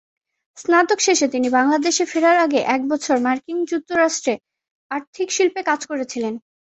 স্নাতক 0.57 0.99
শেষে 0.99 1.27
তিনি 1.27 1.47
বাংলাদেশে 1.49 2.03
ফেরার 2.05 2.37
আগে 2.37 2.59
এক 2.75 2.81
বছর 2.91 3.15
মার্কিন 3.19 3.57
যুক্তরাষ্ট্রে 3.71 4.33
আর্থিক 4.91 5.27
শিল্পে 5.31 5.61
কাজ 5.69 5.81
করেছিলেন। 5.85 6.33